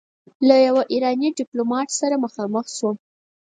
له 0.47 0.55
يوه 0.67 0.81
ايراني 0.91 1.29
ډيپلومات 1.39 1.87
سره 1.99 2.15
مخامخ 2.25 2.65
شوم. 2.77 2.95